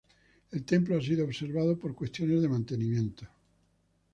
El 0.51 0.65
templo 0.65 0.97
ha 0.97 0.99
sido 1.03 1.25
observado 1.25 1.77
por 1.77 1.93
cuestiones 1.93 2.41
de 2.41 2.49
mantenimiento. 2.49 3.27